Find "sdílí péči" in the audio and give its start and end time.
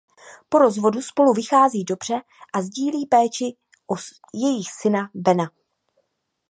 2.61-3.57